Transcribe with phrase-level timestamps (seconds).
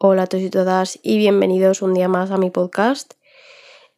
[0.00, 3.14] Hola a todos y todas y bienvenidos un día más a mi podcast.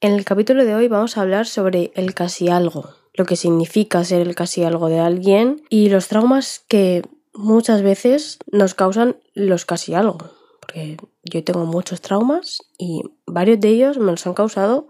[0.01, 4.03] En el capítulo de hoy vamos a hablar sobre el casi algo, lo que significa
[4.03, 7.03] ser el casi algo de alguien y los traumas que
[7.35, 10.17] muchas veces nos causan los casi algo.
[10.63, 14.89] Porque yo tengo muchos traumas y varios de ellos me los han causado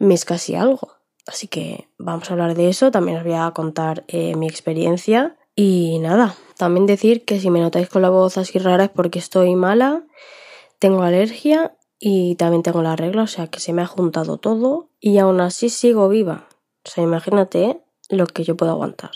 [0.00, 0.88] mis casi algo.
[1.28, 5.36] Así que vamos a hablar de eso, también os voy a contar eh, mi experiencia
[5.54, 9.20] y nada, también decir que si me notáis con la voz así rara es porque
[9.20, 10.04] estoy mala,
[10.78, 14.88] tengo alergia y también tengo la regla, o sea que se me ha juntado todo
[15.00, 16.48] y aún así sigo viva.
[16.84, 19.10] O sea, imagínate lo que yo puedo aguantar.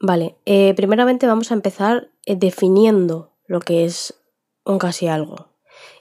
[0.00, 4.14] Vale, eh, primeramente vamos a empezar eh, definiendo lo que es
[4.64, 5.48] un casi algo.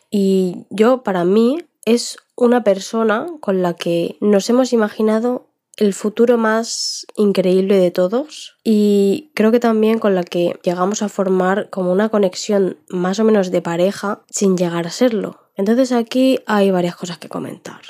[0.10, 5.47] Y yo, para mí, es una persona con la que nos hemos imaginado
[5.78, 11.10] el futuro más increíble de todos y creo que también con la que llegamos a
[11.10, 15.40] formar como una conexión más o menos de pareja sin llegar a serlo.
[15.56, 17.82] Entonces aquí hay varias cosas que comentar.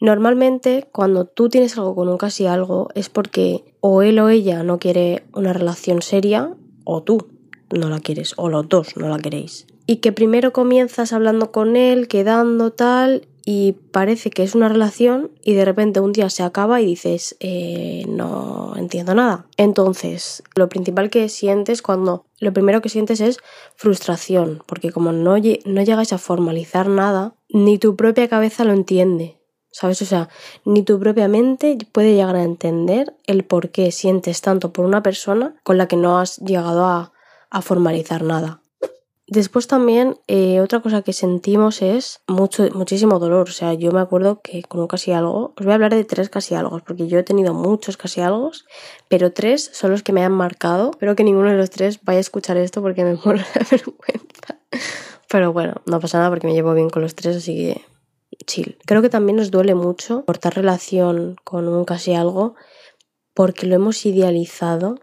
[0.00, 4.62] Normalmente cuando tú tienes algo con un casi algo es porque o él o ella
[4.62, 7.28] no quiere una relación seria o tú
[7.70, 9.66] no la quieres o los dos no la queréis.
[9.86, 15.30] Y que primero comienzas hablando con él, quedando tal y parece que es una relación
[15.40, 19.46] y de repente un día se acaba y dices, eh, no entiendo nada.
[19.56, 23.38] Entonces, lo principal que sientes cuando, lo primero que sientes es
[23.76, 29.40] frustración, porque como no, no llegas a formalizar nada, ni tu propia cabeza lo entiende.
[29.70, 30.02] ¿Sabes?
[30.02, 30.28] O sea,
[30.64, 35.04] ni tu propia mente puede llegar a entender el por qué sientes tanto por una
[35.04, 37.12] persona con la que no has llegado a
[37.62, 38.62] formalizar nada.
[39.28, 43.48] Después también eh, otra cosa que sentimos es mucho, muchísimo dolor.
[43.48, 46.04] O sea, yo me acuerdo que con un casi algo, os voy a hablar de
[46.04, 48.52] tres casi algo, porque yo he tenido muchos casi algo,
[49.08, 50.90] pero tres son los que me han marcado.
[50.92, 54.60] Espero que ninguno de los tres vaya a escuchar esto porque me muero de vergüenza.
[55.28, 57.84] Pero bueno, no pasa nada porque me llevo bien con los tres, así que
[58.46, 58.78] chill.
[58.86, 62.54] Creo que también nos duele mucho cortar relación con un casi algo
[63.34, 65.00] porque lo hemos idealizado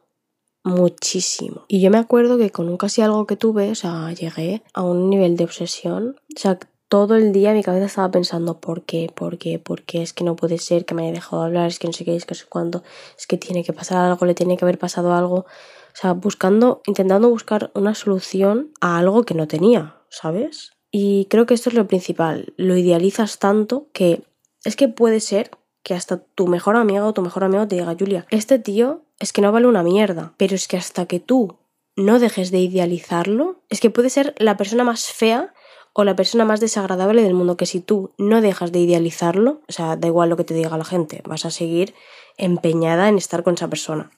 [0.64, 1.66] muchísimo.
[1.68, 4.84] Y yo me acuerdo que con un casi algo que tuve, o sea, llegué a
[4.84, 6.16] un nivel de obsesión.
[6.36, 10.04] O sea, todo el día mi cabeza estaba pensando por qué, por qué, por qué,
[10.04, 12.16] es que no puede ser que me haya dejado hablar, es que no sé qué,
[12.16, 12.84] es que no sé cuándo,
[13.18, 15.38] es que tiene que pasar algo, le tiene que haber pasado algo.
[15.38, 20.72] O sea, buscando, intentando buscar una solución a algo que no tenía, ¿sabes?
[20.92, 24.22] Y creo que esto es lo principal, lo idealizas tanto que
[24.64, 25.50] es que puede ser
[25.84, 29.34] que hasta tu mejor amigo o tu mejor amigo te diga, Julia, este tío es
[29.34, 31.60] que no vale una mierda, pero es que hasta que tú
[31.96, 35.54] no dejes de idealizarlo, es que puede ser la persona más fea
[35.94, 39.72] o la persona más desagradable del mundo, que si tú no dejas de idealizarlo, o
[39.72, 41.94] sea, da igual lo que te diga la gente, vas a seguir
[42.38, 44.10] empeñada en estar con esa persona.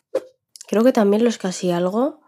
[0.67, 2.21] Creo que también los casi algo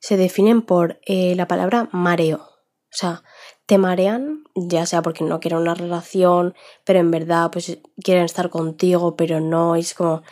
[0.00, 2.38] se definen por eh, la palabra mareo.
[2.38, 3.22] O sea,
[3.68, 8.48] te marean, ya sea porque no quieren una relación, pero en verdad pues quieren estar
[8.48, 10.22] contigo, pero no, es como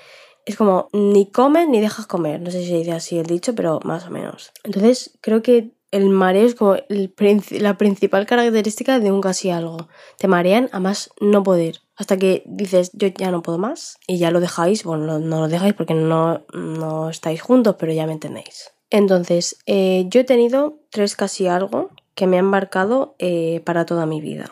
[0.46, 3.54] es como ni comes ni dejas comer, no sé si se dice así el dicho,
[3.54, 4.52] pero más o menos.
[4.64, 9.86] Entonces, creo que el mareo es como la principal característica de un casi algo.
[10.16, 11.82] Te marean a más no poder.
[11.94, 14.82] Hasta que dices, yo ya no puedo más y ya lo dejáis.
[14.82, 18.72] Bueno, no, lo dejáis porque no, no estáis juntos, pero ya me entendéis.
[18.88, 24.06] Entonces, eh, yo he tenido tres casi algo que me han marcado eh, para toda
[24.06, 24.50] mi vida.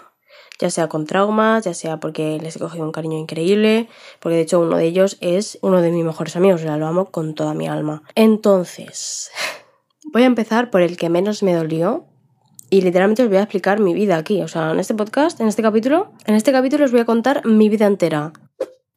[0.61, 3.89] Ya sea con traumas, ya sea porque les he cogido un cariño increíble,
[4.21, 7.07] porque de hecho uno de ellos es uno de mis mejores amigos, sea, lo amo
[7.07, 8.05] con toda mi alma.
[8.15, 9.33] Entonces,
[10.13, 12.07] voy a empezar por el que menos me dolió,
[12.71, 14.43] y literalmente os voy a explicar mi vida aquí.
[14.43, 17.47] O sea, en este podcast, en este capítulo, en este capítulo os voy a contar
[17.47, 18.33] mi vida entera.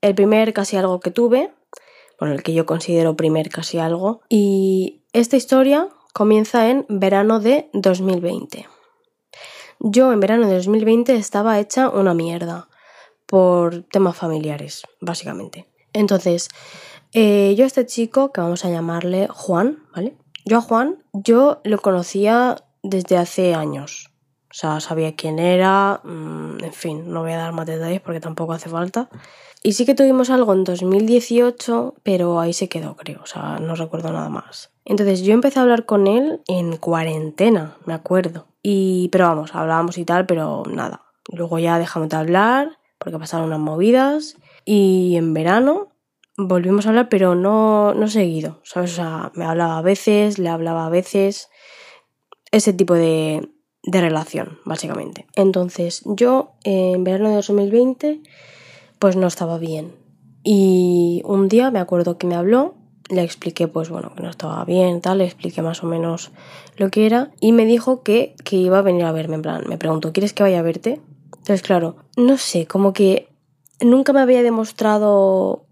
[0.01, 1.53] El primer casi algo que tuve,
[2.19, 4.22] bueno, el que yo considero primer casi algo.
[4.29, 8.67] Y esta historia comienza en verano de 2020.
[9.79, 12.69] Yo en verano de 2020 estaba hecha una mierda
[13.28, 15.67] por temas familiares, básicamente.
[15.94, 16.50] Entonces,
[17.13, 20.17] eh, yo a este chico, que vamos a llamarle Juan, ¿vale?
[20.44, 24.09] Yo a Juan, yo lo conocía desde hace años.
[24.49, 28.22] O sea, sabía quién era, mm, en fin, no voy a dar más detalles porque
[28.22, 29.08] tampoco hace falta.
[29.64, 33.76] Y sí que tuvimos algo en 2018, pero ahí se quedó, creo, o sea, no
[33.76, 34.72] recuerdo nada más.
[34.86, 38.48] Entonces yo empecé a hablar con él en cuarentena, me acuerdo.
[38.64, 41.04] Y, pero vamos, hablábamos y tal, pero nada.
[41.32, 44.38] Luego ya dejamos de hablar porque pasaron unas movidas.
[44.64, 45.90] Y en verano
[46.38, 48.94] volvimos a hablar, pero no, no seguido, ¿sabes?
[48.94, 51.50] O sea, me hablaba a veces, le hablaba a veces.
[52.52, 53.50] Ese tipo de,
[53.84, 55.28] de relación, básicamente.
[55.36, 58.22] Entonces yo en verano de 2020
[58.99, 59.94] pues no estaba bien.
[60.44, 62.76] Y un día me acuerdo que me habló
[63.09, 66.32] le expliqué pues bueno que no estaba bien, tal, le expliqué más o menos
[66.76, 69.64] lo que era y me dijo que, que iba a venir a verme, en plan,
[69.67, 71.02] me preguntó, ¿quieres que vaya a verte?
[71.38, 73.29] Entonces, claro, no sé, como que
[73.79, 75.66] nunca me había demostrado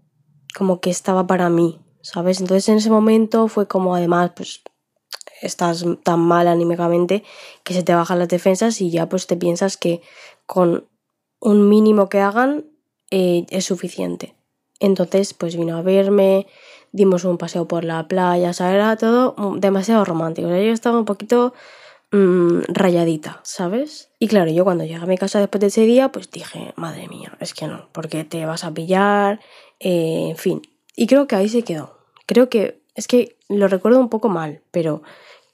[0.56, 2.40] como que estaba para mí, ¿sabes?
[2.40, 4.62] Entonces en ese momento fue como además pues
[5.42, 7.22] estás tan mal anímicamente
[7.62, 10.00] que se te bajan las defensas y ya pues te piensas que
[10.46, 10.88] con
[11.40, 12.64] un mínimo que hagan
[13.10, 14.34] eh, es suficiente.
[14.80, 16.46] Entonces pues vino a verme,
[16.92, 20.48] dimos un paseo por la playa, o sea, era todo demasiado romántico.
[20.48, 21.54] O sea, yo estaba un poquito
[22.12, 24.10] mmm, rayadita, ¿sabes?
[24.18, 27.08] Y claro, yo cuando llegué a mi casa después de ese día, pues dije, madre
[27.08, 29.40] mía, es que no, porque te vas a pillar,
[29.80, 30.62] eh, en fin.
[30.94, 31.98] Y creo que ahí se quedó.
[32.26, 35.02] Creo que, es que lo recuerdo un poco mal, pero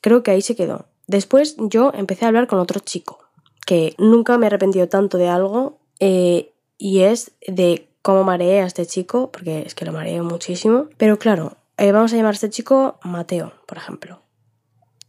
[0.00, 0.87] creo que ahí se quedó.
[1.06, 3.19] Después yo empecé a hablar con otro chico,
[3.66, 6.51] que nunca me he arrepentido tanto de algo, eh,
[6.82, 10.88] y es de cómo mareé a este chico, porque es que lo mareé muchísimo.
[10.96, 14.20] Pero claro, eh, vamos a llamar a este chico Mateo, por ejemplo.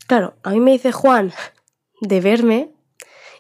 [0.06, 1.34] Claro, a mí me dice Juan
[2.02, 2.70] de verme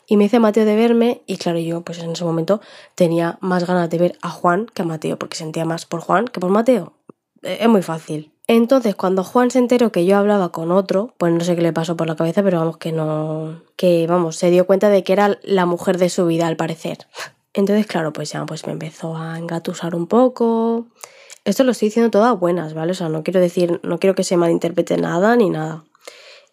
[0.07, 2.59] y me dice Mateo de verme y claro, yo pues en ese momento
[2.95, 6.25] tenía más ganas de ver a Juan que a Mateo porque sentía más por Juan
[6.25, 6.93] que por Mateo.
[7.43, 8.31] Eh, es muy fácil.
[8.47, 11.71] Entonces, cuando Juan se enteró que yo hablaba con otro, pues no sé qué le
[11.71, 15.13] pasó por la cabeza, pero vamos que no, que vamos, se dio cuenta de que
[15.13, 16.97] era la mujer de su vida al parecer.
[17.53, 20.87] Entonces, claro, pues ya pues me empezó a engatusar un poco.
[21.45, 22.93] Esto lo estoy diciendo todas buenas, ¿vale?
[22.93, 25.83] O sea, no quiero decir, no quiero que se malinterprete nada ni nada.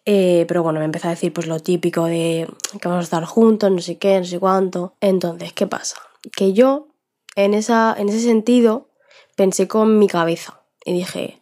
[0.05, 2.47] Eh, pero bueno, me empezó a decir pues lo típico de
[2.79, 4.95] que vamos a estar juntos, no sé qué, no sé cuánto.
[4.99, 5.97] Entonces, ¿qué pasa?
[6.35, 6.87] Que yo,
[7.35, 8.89] en, esa, en ese sentido,
[9.35, 11.41] pensé con mi cabeza y dije,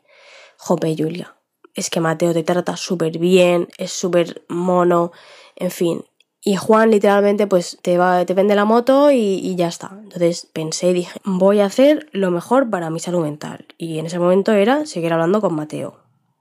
[0.57, 1.35] jope, Julia,
[1.73, 5.11] es que Mateo te trata súper bien, es súper mono,
[5.55, 6.05] en fin.
[6.41, 9.91] Y Juan literalmente pues te, va, te vende la moto y, y, ya está.
[10.01, 13.65] Entonces pensé y dije, voy a hacer lo mejor para mi salud mental.
[13.77, 15.99] Y en ese momento era seguir hablando con Mateo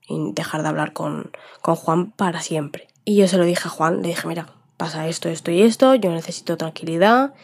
[0.09, 1.31] y dejar de hablar con,
[1.62, 2.89] con Juan para siempre.
[3.05, 5.95] Y yo se lo dije a Juan, le dije, mira, pasa esto, esto y esto,
[5.95, 7.35] yo necesito tranquilidad,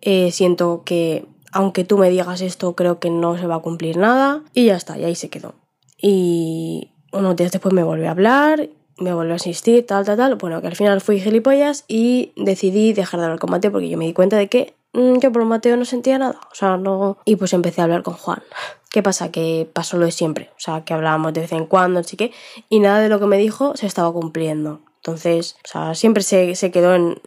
[0.00, 3.96] eh, siento que aunque tú me digas esto, creo que no se va a cumplir
[3.98, 5.54] nada, y ya está, y ahí se quedó.
[6.00, 10.34] Y unos días después me volvió a hablar, me volvió a asistir, tal, tal, tal.
[10.36, 13.98] Bueno, que al final fui gilipollas y decidí dejar de hablar con Mateo porque yo
[13.98, 17.18] me di cuenta de que mm, yo por Mateo no sentía nada, o sea, no.
[17.24, 18.42] Y pues empecé a hablar con Juan.
[18.90, 19.30] ¿Qué pasa?
[19.30, 20.50] Que pasó lo de siempre.
[20.56, 22.32] O sea, que hablábamos de vez en cuando, así que.
[22.68, 24.80] Y nada de lo que me dijo se estaba cumpliendo.
[24.96, 27.20] Entonces, o sea, siempre se, se quedó en,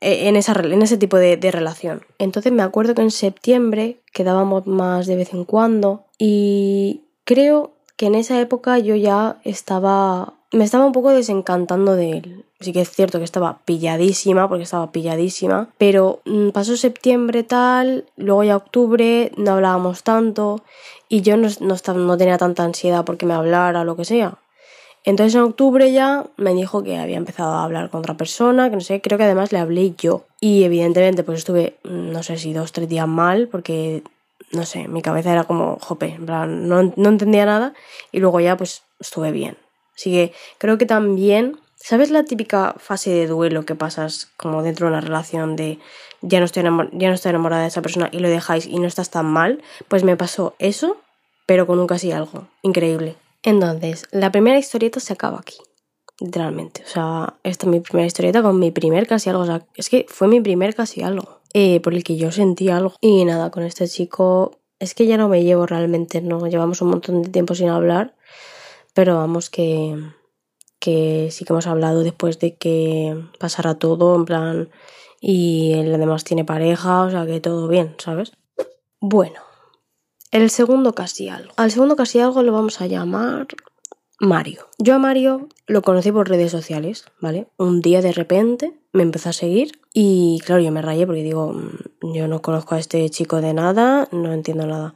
[0.00, 2.04] en, esa, en ese tipo de, de, relación.
[2.18, 8.06] Entonces me acuerdo que en septiembre quedábamos más de vez en cuando y creo que
[8.06, 10.34] en esa época yo ya estaba...
[10.54, 12.44] me estaba un poco desencantando de él.
[12.60, 18.06] Sí que es cierto que estaba pilladísima, porque estaba pilladísima, pero mmm, pasó septiembre tal,
[18.16, 20.62] luego ya octubre, no hablábamos tanto
[21.08, 24.38] y yo no, no, tenía tanta ansiedad porque me hablara o lo que sea.
[25.04, 28.76] Entonces en octubre ya me dijo que había empezado a hablar con otra persona, que
[28.76, 30.24] no sé, creo que además le hablé yo.
[30.40, 34.02] Y evidentemente pues estuve, no sé si dos, tres días mal, porque,
[34.52, 37.74] no sé, mi cabeza era como, jope, no, no entendía nada
[38.12, 39.56] y luego ya pues estuve bien.
[39.96, 44.86] Así que creo que también ¿Sabes la típica fase de duelo que pasas como dentro
[44.86, 45.78] de una relación de
[46.22, 49.10] ya no, estoy ya no enamorada de esa persona y lo dejáis y no estás
[49.10, 49.62] tan mal?
[49.88, 50.96] Pues me pasó eso,
[51.44, 52.48] pero con un casi algo.
[52.62, 53.16] Increíble.
[53.42, 55.58] Entonces, la primera historieta se acaba aquí.
[56.20, 56.82] Literalmente.
[56.86, 59.42] O sea, esta es mi primera historieta con mi primer casi algo.
[59.42, 61.42] O sea, es que fue mi primer casi algo.
[61.52, 62.94] Eh, por el que yo sentí algo.
[63.02, 64.58] Y nada, con este chico.
[64.78, 66.46] Es que ya no me llevo realmente, ¿no?
[66.46, 68.14] Llevamos un montón de tiempo sin hablar.
[68.94, 69.96] Pero vamos que
[70.84, 74.68] que sí que hemos hablado después de que pasara todo, en plan,
[75.18, 78.32] y él además tiene pareja, o sea que todo bien, ¿sabes?
[79.00, 79.40] Bueno,
[80.30, 81.54] el segundo casi algo.
[81.56, 83.46] Al segundo casi algo lo vamos a llamar
[84.20, 84.66] Mario.
[84.78, 87.46] Yo a Mario lo conocí por redes sociales, ¿vale?
[87.56, 91.54] Un día de repente me empezó a seguir y claro, yo me rayé porque digo,
[91.54, 94.94] mm, yo no conozco a este chico de nada, no entiendo nada.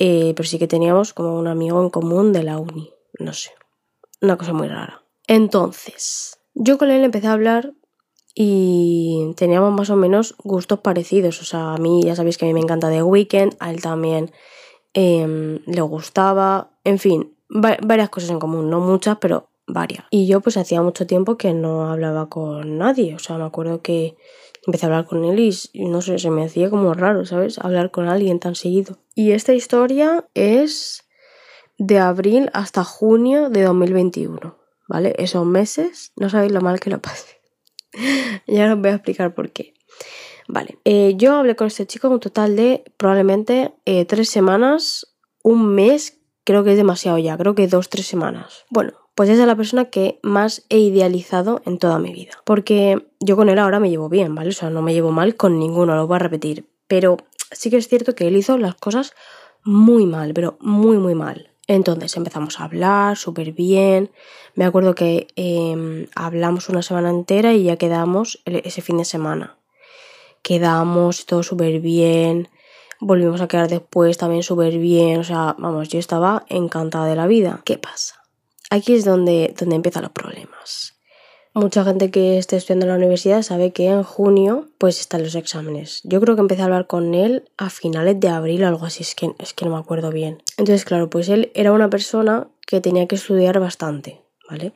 [0.00, 3.50] Eh, pero sí que teníamos como un amigo en común de la uni, no sé,
[4.20, 5.02] una cosa muy rara.
[5.26, 7.74] Entonces, yo con él empecé a hablar
[8.34, 11.40] y teníamos más o menos gustos parecidos.
[11.40, 13.82] O sea, a mí ya sabéis que a mí me encanta The Weeknd, a él
[13.82, 14.30] también
[14.94, 20.04] eh, le gustaba, en fin, va varias cosas en común, no muchas, pero varias.
[20.10, 23.14] Y yo pues hacía mucho tiempo que no hablaba con nadie.
[23.14, 24.16] O sea, me acuerdo que
[24.66, 25.38] empecé a hablar con él
[25.72, 27.58] y no sé, se me hacía como raro, ¿sabes?
[27.58, 28.98] Hablar con alguien tan seguido.
[29.14, 31.07] Y esta historia es
[31.78, 34.58] de abril hasta junio de 2021.
[34.88, 35.14] ¿vale?
[35.18, 37.40] Esos meses, no sabéis lo mal que lo pasé.
[38.46, 39.74] ya os voy a explicar por qué.
[40.48, 45.74] Vale, eh, yo hablé con este chico un total de probablemente eh, tres semanas, un
[45.74, 48.64] mes, creo que es demasiado ya, creo que dos, tres semanas.
[48.70, 52.32] Bueno, pues es la persona que más he idealizado en toda mi vida.
[52.44, 54.50] Porque yo con él ahora me llevo bien, ¿vale?
[54.50, 56.66] O sea, no me llevo mal con ninguno, lo voy a repetir.
[56.86, 57.18] Pero
[57.52, 59.12] sí que es cierto que él hizo las cosas
[59.64, 61.50] muy mal, pero muy, muy mal.
[61.68, 64.10] Entonces empezamos a hablar súper bien.
[64.54, 69.56] Me acuerdo que em, hablamos una semana entera y ya quedamos ese fin de semana.
[70.42, 72.48] Quedamos todo súper bien
[73.00, 77.26] volvimos a quedar después también súper bien, o sea, vamos, yo estaba encantada de la
[77.26, 77.60] vida.
[77.64, 78.22] ¿Qué pasa?
[78.70, 80.97] Aquí es donde, donde empiezan los problemas.
[81.58, 85.34] Mucha gente que esté estudiando en la universidad sabe que en junio pues están los
[85.34, 86.02] exámenes.
[86.04, 89.02] Yo creo que empecé a hablar con él a finales de abril o algo así,
[89.02, 90.40] es que, es que no me acuerdo bien.
[90.56, 94.72] Entonces, claro, pues él era una persona que tenía que estudiar bastante, ¿vale?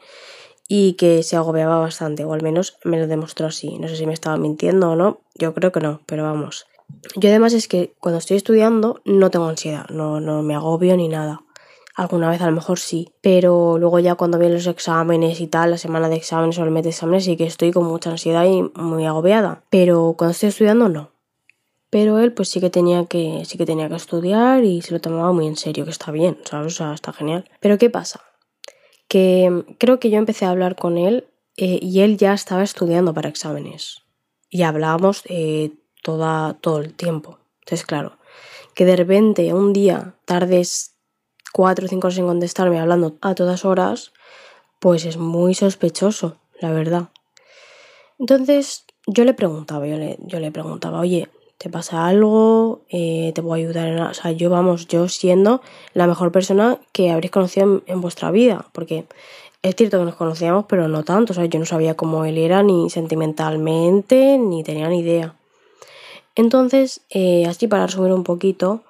[0.66, 3.78] Y que se agobiaba bastante, o al menos me lo demostró así.
[3.78, 6.66] No sé si me estaba mintiendo o no, yo creo que no, pero vamos.
[7.14, 11.06] Yo además es que cuando estoy estudiando no tengo ansiedad, no, no me agobio ni
[11.06, 11.42] nada.
[11.94, 15.72] Alguna vez a lo mejor sí, pero luego ya cuando vienen los exámenes y tal,
[15.72, 18.44] la semana de exámenes o el mes de exámenes, sí que estoy con mucha ansiedad
[18.44, 19.64] y muy agobiada.
[19.68, 21.12] Pero cuando estoy estudiando no.
[21.90, 25.00] Pero él pues sí que tenía que, sí que tenía que estudiar y se lo
[25.00, 26.72] tomaba muy en serio, que está bien, ¿sabes?
[26.72, 27.44] O sea, está genial.
[27.61, 28.22] Pero ¿qué pasa?
[29.08, 33.12] Que creo que yo empecé a hablar con él eh, y él ya estaba estudiando
[33.12, 34.02] para exámenes.
[34.49, 35.72] Y hablábamos eh,
[36.02, 37.38] toda, todo el tiempo.
[37.61, 38.16] Entonces, claro,
[38.75, 40.91] que de repente un día tardes
[41.52, 44.12] cuatro o cinco horas en contestarme hablando a todas horas,
[44.78, 47.09] pues es muy sospechoso, la verdad.
[48.18, 51.28] Entonces, yo le preguntaba, yo le, yo le preguntaba, oye,
[51.59, 52.80] ¿te pasa algo?
[52.88, 55.62] Eh, ¿Te puedo ayudar en O sea, yo, vamos, yo siendo
[55.94, 59.04] la mejor persona que habréis conocido en, vuestra vida, porque
[59.62, 62.38] es cierto que nos conocíamos, pero no tanto, o sea, yo no sabía cómo él
[62.38, 65.37] era ni sentimentalmente, ni tenía ni idea.
[66.35, 68.82] Entonces, eh, así para resumir un poquito,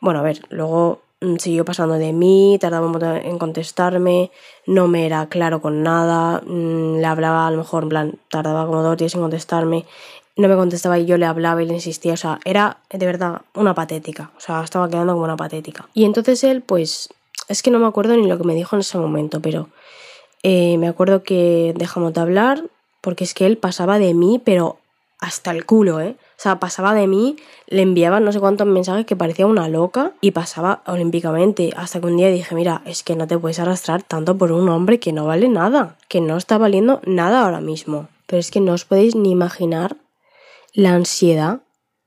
[0.00, 1.03] bueno, a ver, luego
[1.38, 4.30] siguió pasando de mí, tardaba un montón en contestarme,
[4.66, 8.66] no me era claro con nada, mm, le hablaba a lo mejor, en plan, tardaba
[8.66, 9.84] como dos días en contestarme,
[10.36, 13.42] no me contestaba y yo le hablaba y le insistía, o sea, era de verdad
[13.54, 15.88] una patética, o sea, estaba quedando como una patética.
[15.94, 17.08] Y entonces él, pues,
[17.48, 19.68] es que no me acuerdo ni lo que me dijo en ese momento, pero
[20.42, 22.64] eh, me acuerdo que dejamos de hablar
[23.00, 24.78] porque es que él pasaba de mí, pero
[25.20, 26.16] hasta el culo, ¿eh?
[26.36, 27.36] O sea, pasaba de mí,
[27.68, 31.72] le enviaba no sé cuántos mensajes que parecía una loca y pasaba olímpicamente.
[31.76, 34.68] Hasta que un día dije, mira, es que no te puedes arrastrar tanto por un
[34.68, 38.08] hombre que no vale nada, que no está valiendo nada ahora mismo.
[38.26, 39.96] Pero es que no os podéis ni imaginar
[40.72, 41.60] la ansiedad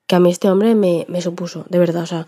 [0.08, 2.28] que a mí este hombre me, me supuso, de verdad, o sea,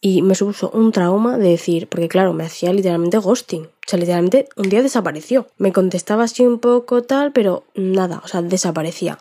[0.00, 3.64] y me supuso un trauma de decir, porque claro, me hacía literalmente ghosting.
[3.64, 5.46] O sea, literalmente un día desapareció.
[5.56, 9.18] Me contestaba así un poco tal, pero nada, o sea, desaparecía.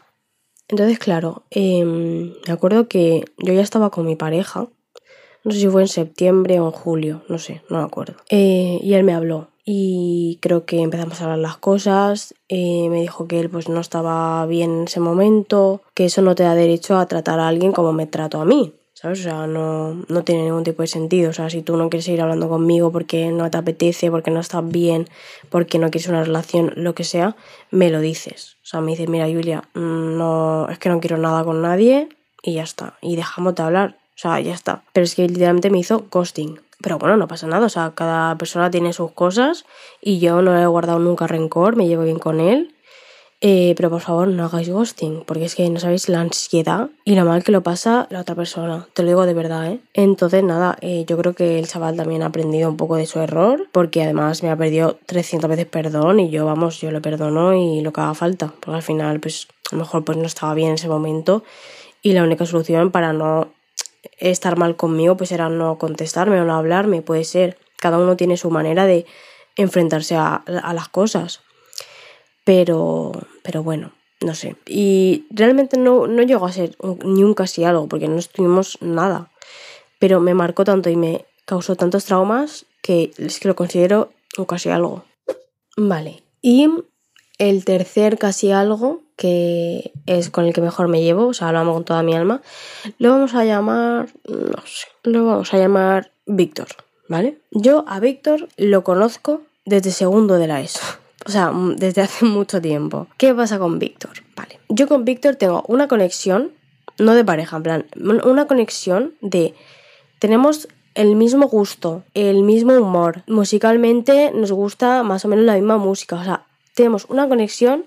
[0.70, 4.68] Entonces, claro, em, me acuerdo que yo ya estaba con mi pareja,
[5.44, 8.16] no sé si fue en septiembre o en julio, no sé, no me acuerdo.
[8.30, 13.02] Eh, y él me habló y creo que empezamos a hablar las cosas, eh, me
[13.02, 16.56] dijo que él pues no estaba bien en ese momento, que eso no te da
[16.56, 19.20] derecho a tratar a alguien como me trato a mí, ¿sabes?
[19.20, 21.30] O sea, no, no tiene ningún tipo de sentido.
[21.30, 24.40] O sea, si tú no quieres seguir hablando conmigo porque no te apetece, porque no
[24.40, 25.08] estás bien,
[25.52, 27.36] porque no quieres una relación, lo que sea,
[27.70, 28.58] me lo dices.
[28.64, 32.10] O sea, me dices, mira, Julia, mm, no, es que no quiero nada con nadie
[32.42, 32.98] y ya está.
[33.02, 33.98] Y dejamos de hablar.
[34.16, 34.84] O sea, ya está.
[34.94, 36.60] Pero es que literalmente me hizo ghosting.
[36.82, 37.68] Pero bueno, no pasa nada.
[37.68, 39.66] O sea, cada persona tiene sus cosas
[40.02, 42.74] y yo no le he guardado nunca rencor, me llevo bien con él
[43.40, 47.16] eh, pero por favor no hagáis ghosting, porque es que no sabéis la ansiedad y
[47.16, 48.88] lo mal que lo pasa la otra persona.
[48.94, 49.80] Te lo digo de verdad, ¿eh?
[49.94, 53.20] Entonces, nada, eh, yo creo que el chaval también ha aprendido un poco de su
[53.20, 57.54] error, porque además me ha perdido 300 veces perdón y yo, vamos, yo le perdono
[57.54, 60.54] y lo que haga falta, porque al final, pues, a lo mejor pues no estaba
[60.54, 61.44] bien en ese momento
[62.02, 63.50] y la única solución para no
[64.18, 67.58] estar mal conmigo, pues era no contestarme o no hablarme, puede ser.
[67.78, 69.06] Cada uno tiene su manera de
[69.56, 71.42] enfrentarse a, a las cosas.
[72.48, 73.12] Pero,
[73.44, 74.56] pero bueno, no sé.
[74.66, 79.30] Y realmente no, no llegó a ser ni un casi algo, porque no estuvimos nada.
[80.00, 84.46] Pero me marcó tanto y me causó tantos traumas que es que lo considero un
[84.46, 85.04] casi algo.
[85.76, 86.24] Vale.
[86.42, 86.70] Y
[87.38, 91.60] el tercer casi algo, que es con el que mejor me llevo, o sea, lo
[91.60, 92.42] amo con toda mi alma,
[92.98, 96.68] lo vamos a llamar, no sé, lo vamos a llamar Víctor,
[97.10, 97.40] ¿vale?
[97.52, 101.07] Yo a Víctor lo conozco desde segundo de la ESO.
[101.28, 103.08] O sea, desde hace mucho tiempo.
[103.18, 104.12] ¿Qué pasa con Víctor?
[104.36, 104.60] Vale.
[104.70, 106.52] Yo con Víctor tengo una conexión,
[106.98, 109.54] no de pareja, en plan, una conexión de.
[110.20, 113.24] Tenemos el mismo gusto, el mismo humor.
[113.28, 116.16] Musicalmente nos gusta más o menos la misma música.
[116.16, 117.86] O sea, tenemos una conexión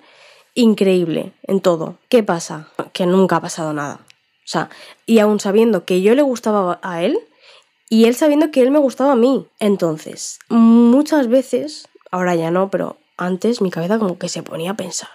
[0.55, 1.97] increíble en todo.
[2.09, 2.69] ¿Qué pasa?
[2.93, 4.01] Que nunca ha pasado nada.
[4.45, 4.69] O sea,
[5.07, 7.19] y aún sabiendo que yo le gustaba a él,
[7.93, 9.49] Y él sabiendo que él me gustaba a mí.
[9.59, 14.77] Entonces, muchas veces, ahora ya no, pero antes mi cabeza como que se ponía a
[14.77, 15.11] pensar.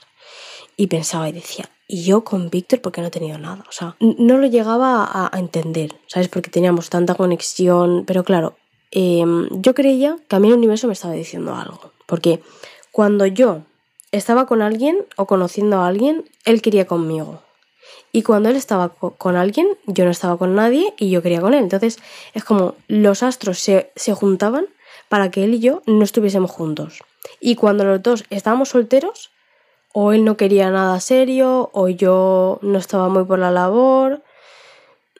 [0.78, 3.64] Y pensaba y decía, ¿y yo con Víctor por qué no he tenido nada?
[3.68, 6.28] O sea, no lo llegaba a, entender, ¿sabes?
[6.28, 8.04] Porque teníamos tanta conexión.
[8.06, 8.58] Pero claro,
[8.92, 11.92] em, yo creía que a mí el universo me estaba diciendo algo.
[12.06, 12.42] Porque
[12.92, 13.62] cuando yo
[14.12, 17.42] estaba con alguien o conociendo a alguien, él quería conmigo.
[18.12, 21.54] Y cuando él estaba con alguien, yo no estaba con nadie y yo quería con
[21.54, 21.64] él.
[21.64, 22.00] Entonces
[22.34, 24.68] es como los astros se, se juntaban
[25.10, 27.00] para que él y yo no estuviésemos juntos.
[27.40, 29.32] Y cuando los dos estábamos solteros,
[29.94, 34.24] o él no quería nada serio, o yo no estaba muy por la labor.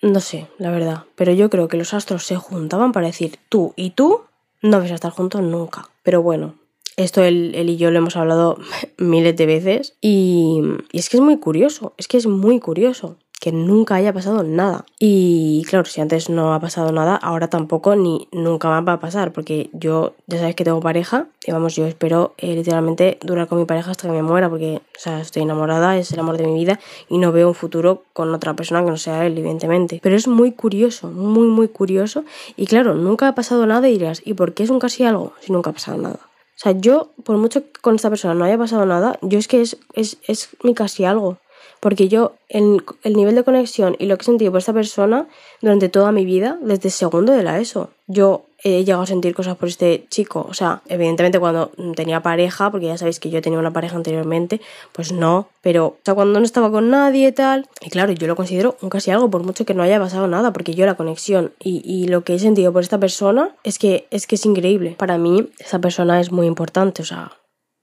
[0.02, 1.04] No sé, la verdad.
[1.16, 4.22] Pero yo creo que los astros se juntaban para decir tú y tú
[4.62, 5.90] no vais a estar juntos nunca.
[6.04, 6.56] Pero bueno,
[6.98, 8.58] esto él, y yo lo hemos hablado
[8.98, 13.18] miles de veces y, y es que es muy curioso, es que es muy curioso
[13.46, 14.86] que nunca haya pasado nada.
[14.98, 19.00] Y claro, si antes no ha pasado nada, ahora tampoco ni nunca más va a
[19.00, 23.48] pasar, porque yo ya sabes que tengo pareja y vamos, yo espero eh, literalmente durar
[23.48, 26.40] con mi pareja hasta que me muera, porque o sea, estoy enamorada, es el amor
[26.40, 29.38] de mi vida y no veo un futuro con otra persona que no sea él,
[29.38, 30.00] evidentemente.
[30.02, 32.24] Pero es muy curioso, muy, muy curioso.
[32.58, 35.34] Y claro, nunca ha pasado nada y dirás, ¿y por qué es un casi algo
[35.40, 36.18] si nunca ha pasado nada?
[36.56, 39.48] O sea, yo, por mucho que con esta persona no haya pasado nada, yo es
[39.48, 41.38] que es, es, es mi casi algo.
[41.80, 45.28] Porque yo, el, el, nivel de conexión y lo que he sentido por esta persona
[45.62, 49.58] durante toda mi vida, desde segundo de la ESO, yo he llegado a sentir cosas
[49.58, 50.46] por este chico.
[50.50, 54.60] O sea, evidentemente cuando tenía pareja, porque ya sabéis que yo tenía una pareja anteriormente,
[54.92, 55.50] pues no.
[55.62, 57.68] Pero, o sea, cuando no estaba con nadie y tal.
[57.82, 60.52] Y claro, yo lo considero un casi algo, por mucho que no haya pasado nada,
[60.52, 64.08] porque yo la conexión y, y lo que he sentido por esta persona es que,
[64.10, 64.96] es que es increíble.
[64.98, 67.04] Para mí, esa persona es muy importante.
[67.04, 67.34] O sea,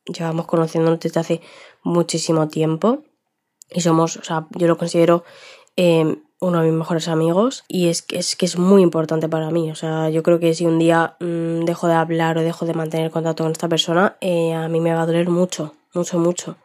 [0.07, 1.41] llevamos conociéndonos desde hace
[1.83, 3.05] muchísimo tiempo.
[3.73, 5.25] Y somos, o sea, yo lo considero
[5.77, 9.51] eh, uno de mis mejores amigos y es que, es que es muy importante para
[9.51, 9.71] mí.
[9.71, 12.75] O sea, yo creo que si un día mm, dejo de hablar o dejo de
[12.75, 16.57] mantener contacto con esta persona, eh, a mí me va a doler mucho, mucho, mucho.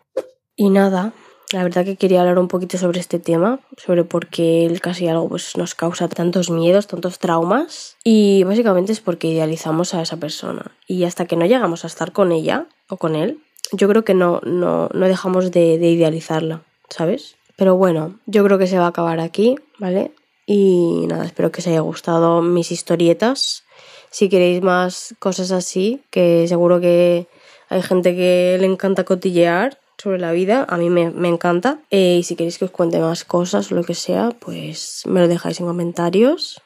[0.55, 1.13] Y nada,
[1.53, 5.07] la verdad que quería hablar un poquito sobre este tema, sobre por qué el casi
[5.07, 7.97] algo pues, nos causa tantos miedos, tantos traumas.
[8.03, 10.71] Y básicamente es porque idealizamos a esa persona.
[10.87, 13.39] Y hasta que no llegamos a estar con ella o con él,
[13.71, 17.35] yo creo que no, no, no dejamos de, de idealizarla, ¿sabes?
[17.55, 20.11] Pero bueno, yo creo que se va a acabar aquí, ¿vale?
[20.45, 23.63] Y nada, espero que os haya gustado mis historietas.
[24.11, 27.27] Si queréis más cosas así, que seguro que
[27.69, 31.79] hay gente que le encanta cotillear sobre la vida, a mí me, encanta.
[31.89, 35.19] Eh, y si queréis que os cuente más cosas o lo que sea, pues me
[35.19, 36.61] lo dejáis en comentarios.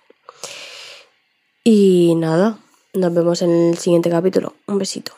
[1.63, 2.59] Y nada,
[2.93, 4.53] nos vemos en el siguiente capítulo.
[4.67, 5.13] Un besito.